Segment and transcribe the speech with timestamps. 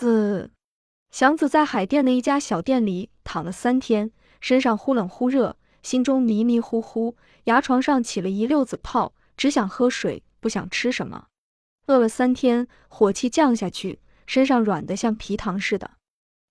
[0.00, 0.50] 子，
[1.10, 11.26] 祥子在海淀的一家小店里躺了三天，身上忽冷忽热，心中迷迷糊糊，牙床上起了一溜子泡，只想喝水，不想吃什么。
[11.88, 15.90] 饿了三天，火气降下去，身上软得像皮糖似的。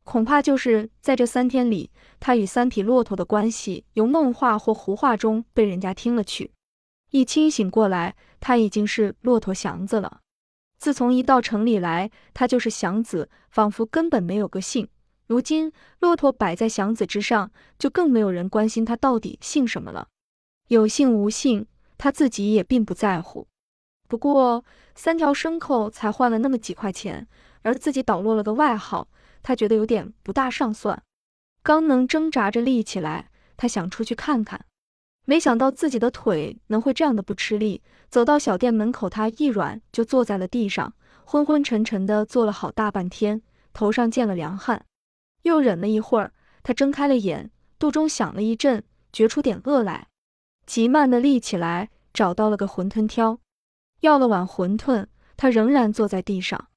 [0.04, 1.90] 恐怕就是在这三天里，
[2.20, 6.52] 他与三匹骆驼的关系由梦话或胡话中被人家听了去。
[7.10, 10.22] 一清醒过来，他已经是骆驼祥子了。
[10.80, 14.88] 自从一到城里来，他就是祥子，仿佛根本没有个姓。
[15.28, 20.08] 如今骆驼摆在祥子之上，就更没有人关心他到底姓什么了。
[20.70, 23.48] 有姓无姓，他自己也并不在乎。
[24.08, 24.66] 不过
[24.96, 27.28] 三条牲口才换了那么几块钱，
[27.62, 29.08] 而自己倒落了个外号。
[29.44, 31.04] 他觉得有点不大上算，
[31.62, 34.66] 刚能挣扎着立起来，他想出去看看，
[35.30, 37.84] 没想到自己的腿能会这样的不吃力。
[38.10, 44.88] 走到小店门口，他一软就坐在了地上，昏昏沉沉的坐了好大半天，头上见了凉汗。
[45.44, 46.34] 又忍了一会儿，
[46.64, 50.08] 他睁开了眼，肚中响了一阵，觉出点饿来，
[50.66, 53.38] 急慢的立起来，找到了个馄饨挑，
[54.00, 55.06] 要了碗馄饨。
[55.38, 56.70] 他仍然坐在地上，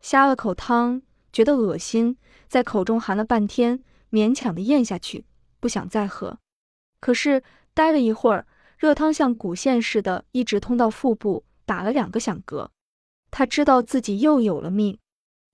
[0.00, 1.02] 呷了口汤。
[1.30, 2.16] 觉得恶心，
[2.48, 5.26] 在口中含了半天，勉强的咽下去，
[5.60, 6.38] 不想再喝。
[6.98, 7.42] 可是
[7.80, 12.68] 待了一会儿，热汤像骨线似的，一直通到腹部，打了两个响嗝。
[13.30, 14.98] 他知道自己又有了命，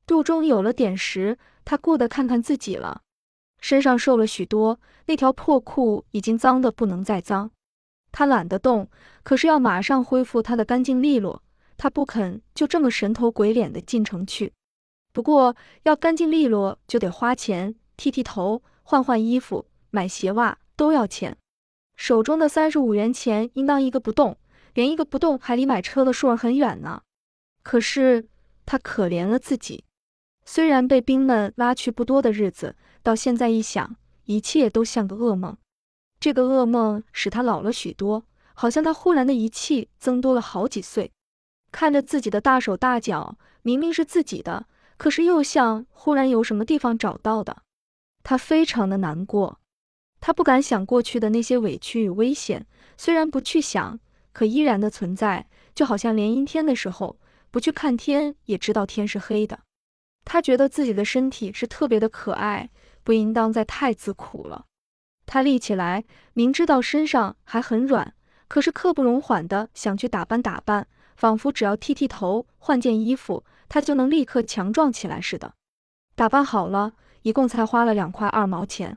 [0.09, 1.39] 肚中有了点食。
[1.65, 3.03] 他顾得看看自己了，
[3.61, 7.53] 身上瘦了许多，那条破裤已经脏得不能再脏。
[8.11, 8.91] 他懒得动，
[9.23, 11.45] 可是要马上恢复他的干净利落。
[11.77, 14.53] 他不肯就这么神头鬼脸的进城去。
[15.13, 21.37] 不过要干净利落，就得花钱，剃剃头、换换衣服、买鞋袜都要钱。
[21.97, 24.39] 手中的三十五元钱应当一个不动，
[24.75, 27.03] 连一个不动还离买车的数儿很远呢。
[27.63, 28.29] 可是
[28.65, 29.85] 他可怜了自己，
[30.45, 35.57] 虽然被兵们拉去不多的日子，到现在一想，一切都像个噩梦。
[36.21, 38.25] 这个噩梦使他老了许多，
[38.55, 41.13] 好像他忽然的一气增多了好几岁。
[41.73, 44.67] 看着自己的大手大脚，明明是自己的。
[44.97, 47.63] 可是又像忽然有什么地方找到的，
[48.23, 49.61] 他非常的难过，
[50.21, 52.67] 他不敢想过去的那些委屈与危险，
[52.97, 53.99] 虽然不去想，
[54.33, 57.17] 可依然的存在，就好像连阴天的时候
[57.51, 59.61] 不去看天，也知道天是黑的。
[60.25, 62.71] 他觉得自己的身体是特别的可爱，
[63.05, 64.65] 不应当再太自苦了。
[65.25, 68.15] 他立起来，明知道身上还很软，
[68.49, 73.45] 可是刻不容缓的想去打扮打扮，仿佛只要剃剃头，换件衣服。
[73.69, 75.53] 他就能立刻强壮起来似的。
[76.15, 78.97] 打扮好了，一共才花了两块二毛钱。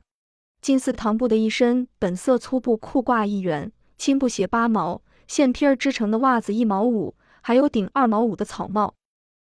[0.62, 8.94] 近似唐布的一身本色粗布裤褂一元，青布鞋八毛，线皮儿织成的袜子一毛五，还有顶二毛五的草帽。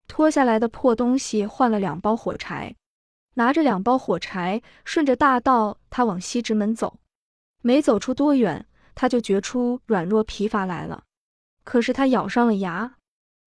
[0.07, 2.75] 脱下来的破东西换了两包火柴，
[3.35, 6.97] 拿着两包火柴，顺着大道，他往西直门走。
[7.61, 8.65] 没走出多远，
[8.95, 11.03] 他就觉出软弱疲乏来了。
[11.63, 12.95] 可是他咬上了牙。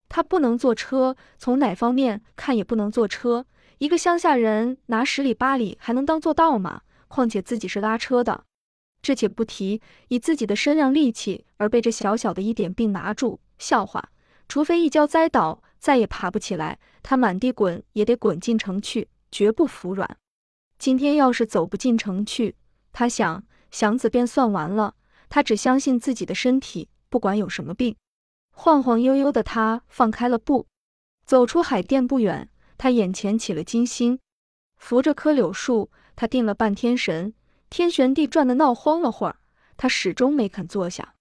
[0.09, 3.45] 他不能坐车，从哪方面看也不能坐车。
[3.79, 6.83] 一个乡下人拿十里八里还能当做道吗？
[7.09, 8.45] 况且自己是拉车的，
[9.03, 14.11] 这且不提，以自己的身量力气而被这小小的一点病拿住，笑话。
[14.49, 20.17] 除非一跤栽倒，再也爬不起来，他满地滚也得滚进城去，绝不服软。
[20.79, 22.55] 今天要是走不进城去，
[22.93, 24.95] 他想祥子便算完了。
[25.29, 27.97] 他只相信自己的身体，不管有什么病。
[28.53, 30.67] 晃晃悠悠的他放开了步，
[31.25, 34.21] 走出海淀不远，他眼前起了金星，
[34.77, 37.33] 扶着棵柳树，他定了半天神，
[37.71, 39.37] 天旋地转的闹慌了会儿，
[39.77, 41.15] 他始终没肯坐下。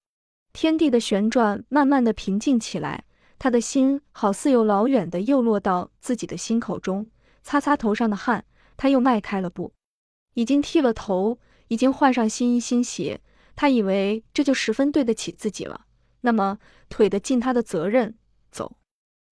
[0.53, 3.03] 天地的旋转慢慢的平静起来，
[3.37, 7.07] 他的心好似有老远的又落到自己的心口中，
[7.43, 8.45] 擦擦头上的汗，
[8.77, 9.73] 他又迈开了步，
[10.33, 13.19] 已经剃了头，已经换上新衣新鞋，
[13.55, 15.85] 他以为这就十分对得起自己了。
[16.21, 16.57] 那么
[16.87, 18.17] 腿的尽他的责任，
[18.49, 18.77] 走。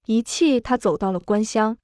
[0.05, 1.77] 一气他走到了官乡，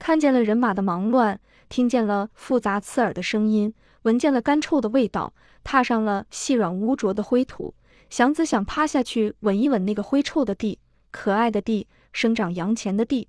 [0.00, 1.40] 看见了人马的忙乱，
[1.72, 3.72] 听见了复杂刺耳的声音，
[4.02, 5.32] 闻见了干臭的味道，
[5.64, 7.74] 踏上了细软污浊的灰土。
[8.10, 10.78] 祥子想趴下去吻一吻那个灰臭的地，
[11.10, 13.26] 可爱的地，生长洋钱的地。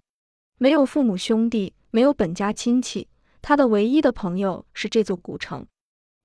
[0.57, 3.07] 没有父母兄弟，没有本家亲戚，
[3.41, 5.65] 他的唯一的朋友是这座古城。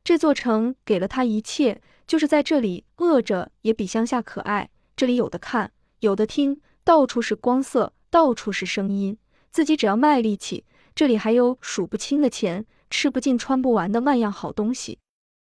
[0.02, 4.68] 这座城给了他一切，就是在这里饿着也比乡下可爱。
[4.96, 5.70] 这里有的看，
[6.00, 9.16] 有的听，到处是光色，到处是声音。
[9.52, 10.64] 自己只要卖力气，
[10.98, 14.98] 这里还有数不清的钱，吃不尽、穿不完的万样好东西。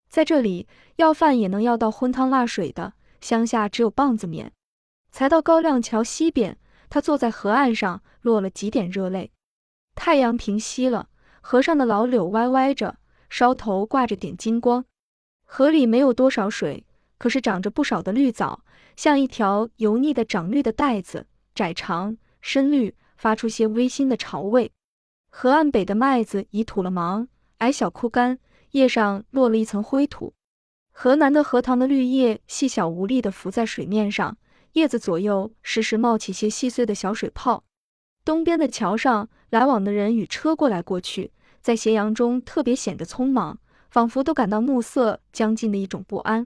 [0.08, 0.68] 在这里
[0.98, 4.52] 要饭也能要到荤汤辣水的，乡下只有棒子面。
[5.12, 6.56] 才到高亮桥西边，
[6.88, 9.32] 他坐在河岸上，落了几点热泪。
[9.96, 11.10] 太阳平西了，
[11.42, 12.98] 河上的老柳歪歪着，
[13.28, 14.86] 梢头挂着点金光。
[15.46, 16.86] 河里没有多少水，
[17.18, 18.64] 可是长着不少的绿藻，
[18.96, 21.26] 像一条油腻的长绿的带子，
[21.56, 24.72] 窄长深绿，发出些微腥的潮味。
[25.30, 27.28] 河岸北的麦子已吐了芒，
[27.60, 28.40] 矮小枯干，
[28.72, 30.34] 叶上落了一层灰土。
[30.92, 34.38] 河南的荷塘的绿叶细小无力地浮在水面上，
[34.74, 37.64] 叶子左右时时冒起些细碎的小水泡。
[38.26, 43.60] 东边的桥上来往的人与车过来过去，在斜阳中特别显得匆忙。
[43.90, 46.46] 仿佛都感到暮色将近的一种不安，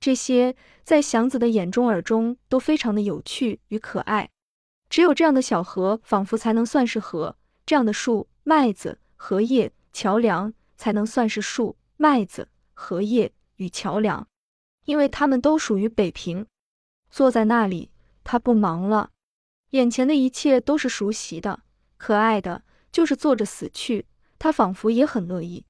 [0.00, 4.30] 这些在祥子的眼中耳中都非常的有趣与可爱。
[4.88, 7.36] 只有这样的小河，仿佛才能算是河；
[7.70, 14.26] 这样的树、麦子、荷叶、桥梁，才能算是树、麦子、荷叶与桥梁，
[14.86, 16.44] 因为它们都属于北平。
[17.12, 17.92] 坐在那里，
[18.24, 19.10] 他不忙了，
[19.70, 21.60] 眼前的一切都是熟悉的、
[21.96, 24.04] 可爱的，就是坐着死去，
[24.36, 25.64] 他仿佛也很乐意。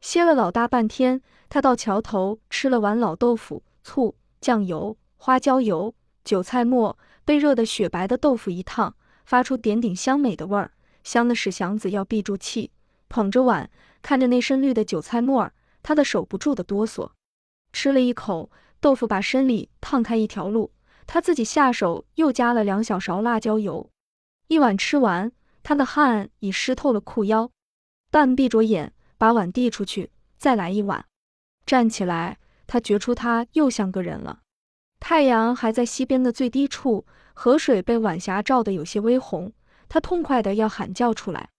[0.00, 1.20] 歇了老大半天，
[1.50, 5.94] 他到桥头吃了碗老豆腐，醋、酱油、花椒油、
[6.24, 10.70] 韭菜末，被热得雪白的豆腐一烫，发出点点香美的味儿，
[11.04, 12.72] 香的使祥子要闭住气，
[13.08, 13.70] 捧着碗，
[14.02, 15.52] 看着那深绿的韭菜末儿，
[15.84, 17.12] 他的手不住的哆嗦。
[17.72, 20.72] 吃了一口豆腐，把身里烫开一条路，
[21.06, 23.88] 他自己下手又加了两小勺辣椒油。
[24.48, 25.30] 一碗吃完，
[25.62, 27.50] 他的汗已湿透了裤腰，
[28.10, 28.92] 半闭着眼。
[29.16, 31.06] 把碗递出去，再来一碗。
[31.64, 32.36] 站起来，
[32.66, 34.40] 他觉出他又像个人了。
[35.00, 39.52] 太阳还在西边的最低处，河水被晚霞照得有些微红。
[39.94, 41.50] 他痛快的要喊叫出来，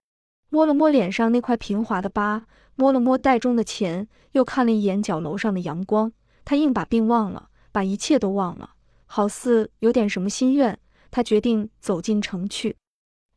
[0.50, 2.46] 摸了摸脸上那块平滑的疤，
[2.76, 6.12] 摸了摸袋中的钱，又看了一眼角楼上的阳光。
[6.44, 8.72] 他硬把病忘了，把一切都忘了，
[9.06, 10.78] 好似有点什么心愿。
[11.12, 12.76] 他决定走进城去。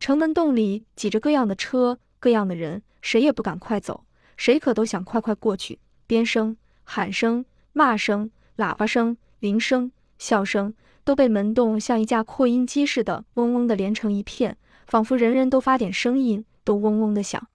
[0.00, 4.04] 城门洞里挤着各样的车，各样的人，谁也不敢快走。
[4.36, 5.78] 谁可都想快快过去，
[6.08, 10.74] 鞭声、喊声、骂声、喇叭声、铃声、笑声，
[11.04, 14.58] 都被门洞像一架扩音机似的，嗡嗡的连成一片，
[14.88, 17.48] 仿佛人人都发点声音，都嗡嗡的响。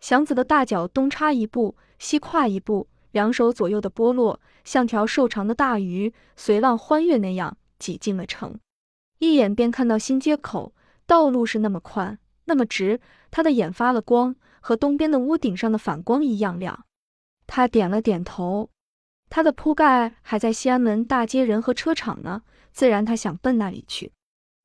[0.00, 8.58] 祥子的大脚东插一步，西跨一步，两手左右的剥落，像条瘦长的大鱼，随浪欢跃那样挤进了城。
[9.18, 10.74] 一眼便看到新街口，
[11.06, 12.98] 道路是那么宽，那么直，
[13.30, 14.34] 他的眼发了光。
[14.62, 16.84] 和东边的屋顶上的反光一样亮，
[17.46, 18.68] 他点了点头。
[19.30, 24.12] 他的铺盖还在西安门大街人和车场呢，自然他想奔那里去。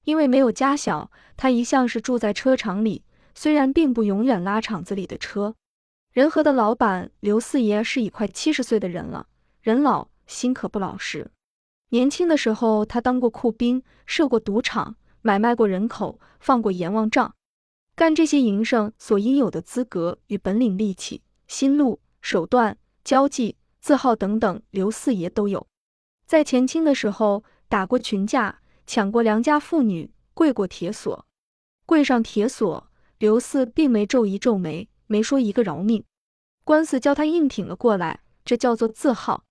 [0.05, 3.03] 因为没有家小，他一向是住在车场里，
[3.35, 5.55] 虽然并不永远拉厂子里的车。
[6.11, 9.27] 仁和的老板刘四爷是已快七十岁的人了，
[9.61, 11.29] 人老心可不老实。
[11.89, 17.35] 年轻的时候，他当过库兵，设过赌场，买卖过人口，放过阎王账。
[17.95, 25.65] 干这些营生所应有的资格与本领、力气、心路、手段、交际、字号等等，刘四爷都有。
[26.25, 31.25] 在前清的时候，打过群架，抢过良家妇女，跪过铁锁，
[31.85, 36.03] 跪上铁锁，刘四并没皱一皱眉，没说一个饶命。
[36.63, 39.43] 官司叫他硬挺了过来，这叫做字号。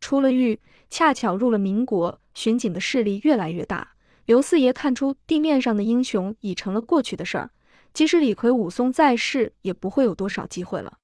[0.00, 3.92] 出了狱，恰巧入了民国，巡警的势力越来越大。
[4.24, 7.50] 刘四爷看出地面上的英雄已成了过去的事儿。
[7.92, 10.98] 即使李逵、武松在世，也不会有多少机会了。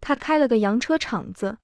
[0.00, 1.58] 他开了个洋车厂子，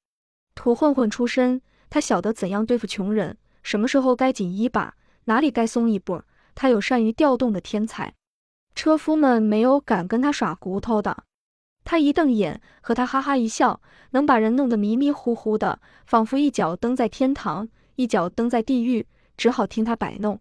[0.55, 4.95] 土混混出身，他晓得怎样对付穷人，什么时候该紧一把，
[5.29, 6.23] 哪里该松一步。
[6.55, 8.15] 他有善于调动的天才，
[8.75, 11.25] 车夫们没有敢跟他耍骨头的。
[11.85, 13.81] 他一瞪眼，和他哈哈一笑，
[14.11, 19.07] 能把人弄得迷迷糊糊的，仿佛一脚蹬在天堂，一脚蹬在地狱，
[19.37, 20.41] 只好听他摆弄。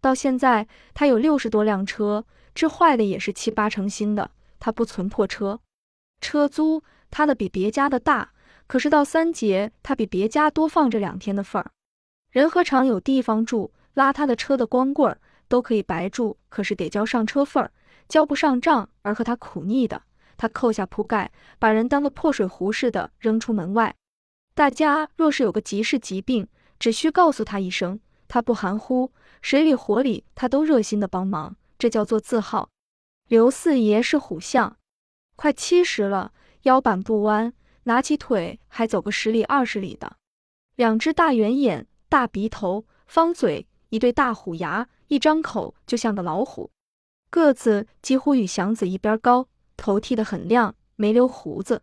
[0.00, 2.24] 到现在，他有六十多辆车。
[2.54, 4.30] 这坏的也是七八成新的，
[4.60, 5.60] 他不存破车。
[6.20, 8.32] 车租他的比别家的大，
[8.66, 11.70] 可是到三节他比别家多放着两天的份儿。
[12.30, 17.72] 人何尝有地方住，拉他的车的光棍儿都可以白住，可是得交上车份儿，
[18.08, 20.00] 交不上账而和他苦腻的，
[20.36, 23.92] 他扣下铺盖，把人当个破水壶似的扔出门外。
[24.54, 26.46] 大家若是有个急事疾病，
[26.78, 29.10] 只需告诉他一声，他不含糊，
[29.42, 31.56] 水里火里他都热心的帮忙。
[31.76, 32.70] 这叫做字号。
[33.26, 34.76] 刘四爷是虎相，
[35.34, 36.30] 快七十了，
[36.62, 37.52] 腰板不弯，
[37.82, 40.14] 拿起腿还走个十里二十里的。
[40.76, 46.70] 两只大圆眼，大鼻头，方嘴，一对大虎牙，一张口就像个老虎。
[47.30, 51.82] 个子几乎与祥子一边高，头剃得很亮，没留胡子。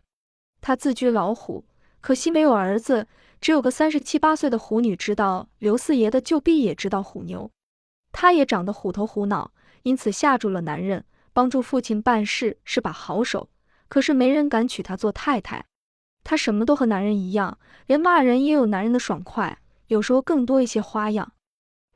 [0.60, 1.64] 他自居老虎，
[2.00, 3.06] 可惜没有儿子，
[3.40, 7.50] 只有个三十七八岁的虎女知道刘四爷的旧婢也知道虎妞，
[8.10, 9.52] 他也长得虎头虎脑。
[9.82, 13.48] 因此吓住了男人，帮助父亲办事是把好手，
[13.86, 15.64] 可是没人敢娶她做太太。
[16.24, 21.34] 她什么都和男人一样，连骂人也有男人的爽快，有时候更多一些花样。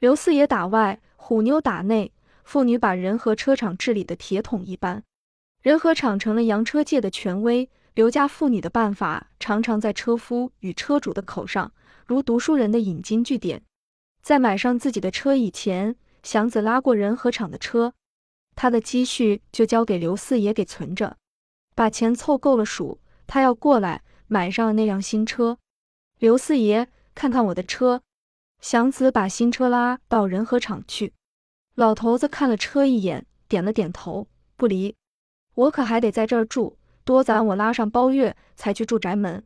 [0.00, 2.10] 刘四爷打外，虎妞打内，
[2.42, 5.04] 妇女把仁和车厂治理的铁桶一般。
[5.60, 11.70] 仁和厂成了洋车界的权威，刘家妇女的办法常常在车夫与车主的口上，
[12.06, 13.62] 如读书人的引经据典。
[14.22, 17.92] 在买上自己的车以前，祥子拉过仁和厂的车，
[18.56, 21.18] 他的积蓄就交给刘四爷给存着，
[21.74, 25.58] 把钱凑够了数，他要过来买上那辆新车。
[26.18, 28.00] 刘四爷，看看我的车。
[28.60, 31.14] 祥子把新车拉到仁和厂去，
[31.74, 34.94] 老头子看了车一眼，点了点头，不离。
[35.54, 39.44] 我可还得在这儿住，多攒我拉上包月才去住宅门。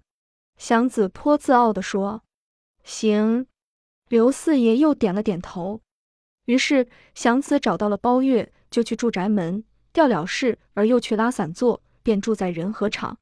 [0.56, 2.22] 祥子颇自傲地说
[2.82, 3.46] ：“行。”
[4.08, 5.80] 刘四爷又点了点头。
[6.44, 13.16] 于是祥子找到了包月，就去住宅门，调了事而又去拉散座，便住在仁和厂。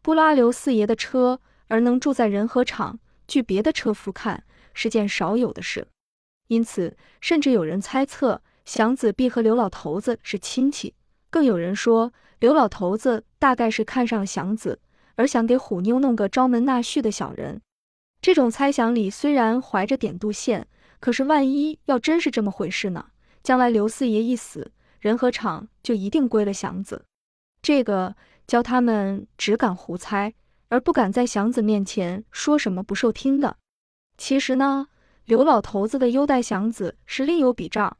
[0.00, 2.98] 不拉刘四爷的车而能住在仁和厂，
[3.28, 5.86] 据别的车夫看是件少有的事。
[6.48, 10.92] 因此，甚至有人猜测祥子必和刘老头子是亲戚。
[11.30, 14.78] 更有人说，刘老头子大概是看上了祥子，
[15.14, 17.62] 而想给虎妞弄个招门纳婿的小人。
[18.20, 20.66] 这种猜想里虽然怀着点度线，
[21.00, 23.06] 可是万一要真是这么回事呢？
[23.42, 27.04] 将来刘四爷一死，人和厂就一定归了祥子。
[27.60, 28.14] 这个
[28.46, 30.34] 教他们只敢胡猜，
[30.68, 33.56] 而不敢在祥子面前说什么不受听的。
[34.16, 34.88] 其实呢，
[35.24, 37.96] 刘老头子的优待祥子是另有笔账。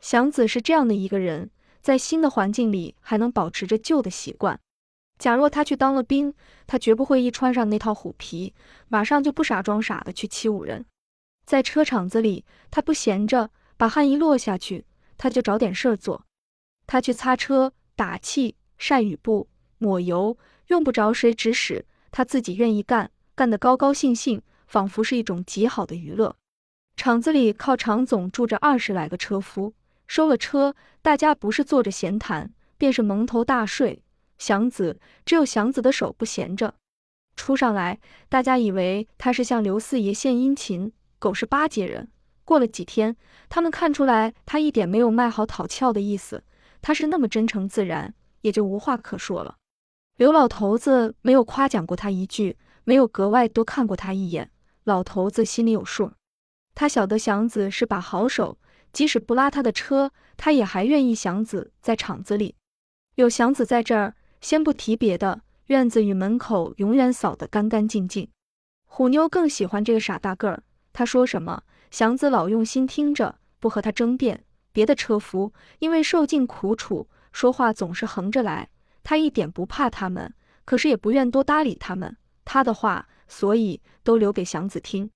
[0.00, 1.50] 祥子是这样的一个人。
[1.80, 4.58] 在新的环境里还能保持着旧的习惯。
[5.20, 6.34] 假若他去当了兵，
[6.66, 8.52] 他绝不会一穿上那套虎皮，
[8.88, 10.84] 马上就不傻装傻的去欺侮人。
[11.44, 14.84] 在车厂子里，他不闲着，把汗一落下去，
[15.16, 16.26] 他就找点事儿做。
[16.88, 19.48] 他去擦车、打气、晒雨布、
[19.78, 20.36] 抹油，
[20.66, 26.36] 用不着谁指使，他自己愿意干，干得高高兴兴，仿佛是一种极好的娱乐。
[26.96, 29.74] 厂子里靠厂总住着二十来个车夫。
[30.06, 34.02] 收了车，大家不是坐着闲谈，便是蒙头大睡。
[34.38, 36.74] 祥子只有祥子的手不闲着，
[37.34, 42.08] 出上来，大家以为他是向刘四爷献殷勤，狗是巴结人。
[42.44, 43.16] 过了几天，
[43.48, 46.44] 他们看出来他一点没有卖好讨俏的意思，
[46.80, 49.56] 他是那么真诚自然，也就无话可说了。
[50.16, 54.52] 刘老头子没有夸奖过他一句，没有格外多看过他一眼，
[54.86, 56.12] 老头子心里有数，
[56.72, 58.56] 他晓得祥子是把好手。
[58.92, 62.54] 即使不拉他的车，他也还愿意祥子在厂子里。
[63.16, 68.28] 有祥子在这儿，先不提别的，院子与门口永远扫得干干净净。
[68.84, 70.62] 虎妞更喜欢这个傻大个儿，
[70.92, 74.44] 他说什么，祥子老用心听着，不和他争辩。
[74.70, 78.70] 别的车夫因为受尽苦楚，说话总是横着来，
[79.02, 80.32] 他一点不怕他们，
[80.64, 82.16] 可是也不愿多搭理他们。
[82.44, 85.10] 他的话，所以都留给祥子听。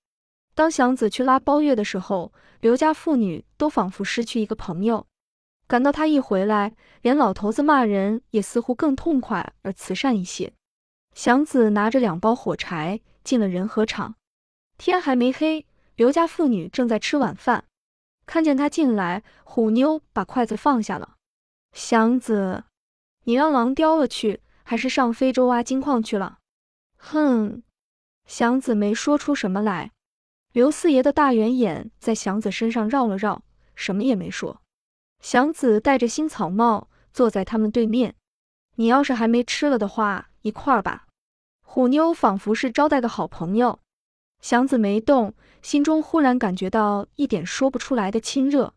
[0.53, 5.05] 当祥子去拉包月的时候，刘家妇女都仿佛失去一个朋友。
[5.67, 10.51] 感到他一回来，连老头子骂人也似乎更痛快而慈善一些。
[11.15, 14.15] 祥子拿着两包火柴进了仁和厂，
[14.77, 15.65] 天还没黑，
[15.95, 17.63] 刘家妇女正在吃晚饭。
[18.25, 21.15] 看见他进来，虎妞把筷子放下了。
[21.71, 22.65] 祥子，
[23.23, 26.39] 你让狼叼了去，还是上非洲挖金矿去了？
[26.97, 27.63] 哼！
[28.31, 29.91] 祥子没说出什么来。
[30.53, 33.43] 刘四爷的大圆眼在祥子身上绕了绕，
[33.75, 34.61] 什么也没说。
[35.19, 38.15] 祥子戴着新草帽坐在他们对面。
[38.77, 41.07] 你要是还没吃了的话，一块儿吧。
[41.61, 43.79] 虎妞仿佛是招待个好朋友。
[44.39, 48.73] 祥子没动，心中忽然感觉到一点说不出来的亲热。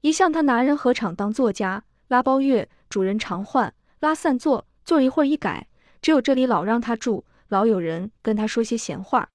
[0.00, 5.68] 一向他拿人和厂当作家，拉包月，主人常换，拉散座，坐一会儿一改，
[6.02, 9.28] 只有这里老让他住，老有人跟他说些闲话。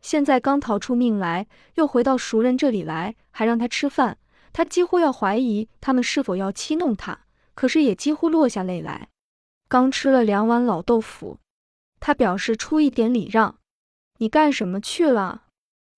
[0.00, 4.18] 现在刚逃出命来，又回到熟人这里来，还让他吃饭，
[4.52, 9.08] 他几乎要怀疑他们是否要欺弄他，可是也几乎落下泪来。
[9.68, 11.38] 刚吃了两碗老豆腐，
[12.00, 13.58] 他表示出一点礼让。
[14.18, 15.44] 你干什么去了？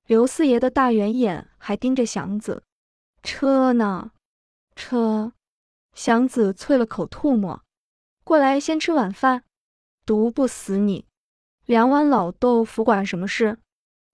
[0.06, 2.62] 刘四爷的大圆眼还盯着祥子。
[3.22, 4.12] 车呢？
[4.76, 5.32] 车？
[5.94, 7.62] 祥子啐了口唾沫。
[8.22, 9.44] 过来先吃晚饭。
[10.04, 11.06] 毒不死你。
[11.66, 13.56] 两碗老豆腐管什么事？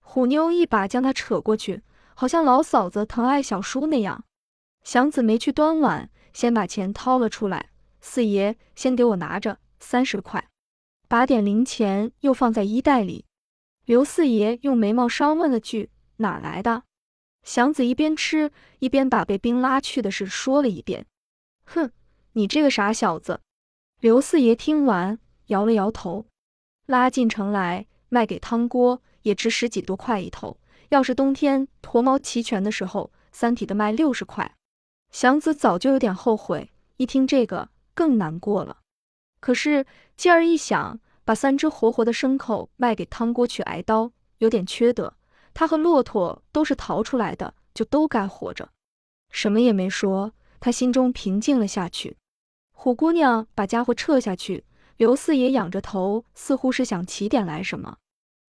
[0.00, 1.82] 虎妞一把将他扯过去，
[2.14, 4.24] 好像老嫂子疼爱小叔那样。
[4.84, 7.70] 祥子没去端碗，先把钱掏了出来。
[8.00, 10.48] 四爷，先给我拿着三十块，
[11.08, 13.24] 把点零钱又放在衣袋里。
[13.84, 16.84] 刘四爷用眉毛梢问了句：“哪来的？”
[17.42, 21.04] 祥子一边吃一边把被兵拉去的事说了一遍。
[21.64, 21.90] 哼，
[22.34, 23.40] 你这个傻小子！
[23.98, 26.26] 刘四爷听完，摇了摇头。
[26.90, 30.58] 拉进城来卖给汤锅，也值十几多块一头。
[30.88, 34.56] 要是冬天驼毛齐全的时候，三体的卖六十块。
[35.12, 38.78] 祥子早就有点后悔，一听这个更难过了。
[39.38, 45.14] 可是继而一想，把三只活活的牲口卖给汤锅去挨刀，有点缺德。
[45.54, 48.68] 他和骆驼都是逃出来的，就都该活着。
[49.30, 52.16] 什么也没说，他心中平静了下去。
[52.72, 54.64] 虎姑娘把家伙撤下去，
[55.00, 57.96] 刘四爷仰着头，似乎是想起点来什么，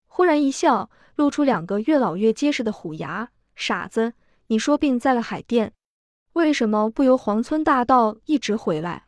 [0.05, 3.29] 忽然一笑，露出两个越老越结实的虎牙。
[3.55, 4.15] 傻子，
[4.47, 5.71] 你说病在了海淀，
[6.33, 9.05] 为什么不由黄村大道一直回来，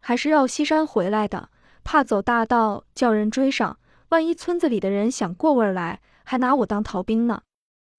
[0.00, 1.50] 还是绕西山回来的？
[1.84, 3.78] 怕走大道叫人追上，
[4.08, 7.42] 万一村子里的人想过味来，还拿我当逃兵呢？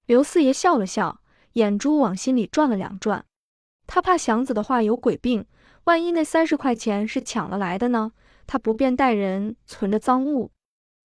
[0.05, 1.21] 刘四爷笑了笑，
[1.53, 3.23] 眼珠往心里转了两转，
[3.87, 5.45] 他怕祥子的话有鬼病。
[5.85, 8.11] 万一那三十块钱是抢了来的呢？
[8.51, 10.51] 他不便带人存着赃物。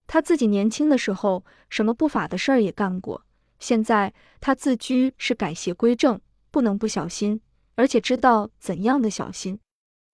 [0.08, 3.24] 他自己年轻的时候，什么不法的事儿也干过。
[3.60, 7.40] 现在他自居是改邪归正，不能不小心，
[7.76, 9.60] 而且知道怎样的小心。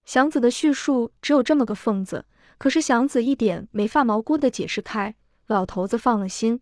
[0.04, 2.26] 祥子的叙述只有这么个缝子，
[2.58, 5.14] 可是祥子一点没发毛菇的解释开，
[5.46, 6.60] 老头子放了心。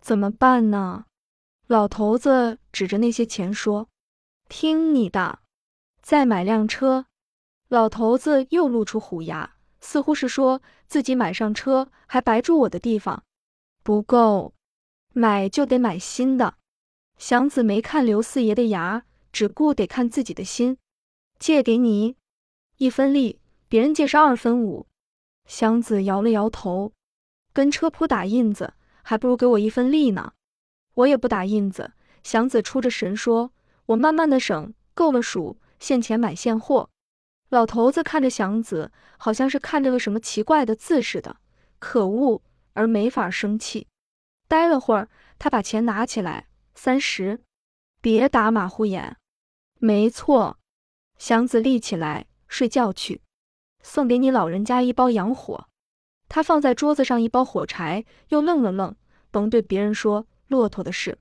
[0.00, 1.04] 怎么办呢？
[1.66, 3.90] 老头子指着那些钱说
[4.48, 5.40] ：“听你的，
[6.00, 7.04] 再买辆车。”
[7.68, 13.22] 老头子又露出虎牙，似乎是说自己买上车还白住我的地方，
[13.82, 14.52] 不够，
[15.12, 16.54] 买就得买新的。
[17.16, 20.78] 祥子没看刘四爷的牙，只顾得看自己的心。
[21.38, 22.16] 借给你
[22.78, 24.86] 一分利，别人借是二分五。
[25.46, 26.92] 祥子摇了摇头，
[27.52, 30.32] 跟车铺打印子，还不如给我一分利呢。
[30.94, 31.92] 我也不打印子。
[32.24, 33.52] 祥子出着神说
[33.86, 36.90] ：“我慢慢的省，够了数，现钱买现货。”
[37.50, 41.36] 老头子看着祥子，好像是看着个什么奇怪的字似的，
[41.78, 42.42] 可恶
[42.74, 43.86] 而没法生气。
[44.46, 45.08] 待了会儿，
[45.38, 47.40] 他把钱拿起来，三十，
[48.00, 49.16] 别打马虎眼。
[49.78, 50.58] 没错，
[51.16, 53.22] 祥子立起来睡觉去。
[53.82, 55.68] 送给你老人家一包洋火。
[56.28, 58.94] 他放在桌子上一包火柴，又愣了愣，
[59.30, 61.18] 甭对别人说骆驼的事。